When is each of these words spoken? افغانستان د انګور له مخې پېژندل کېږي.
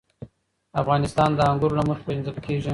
افغانستان 0.81 1.29
د 1.35 1.39
انګور 1.51 1.71
له 1.77 1.83
مخې 1.89 2.03
پېژندل 2.07 2.37
کېږي. 2.45 2.69